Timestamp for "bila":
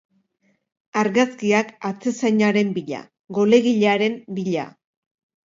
2.79-3.03, 4.41-4.67